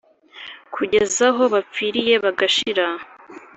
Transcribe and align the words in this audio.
kugeza 0.75 1.23
aho 1.31 1.43
bapfiriye 1.53 2.13
bagashira.“ 2.23 2.85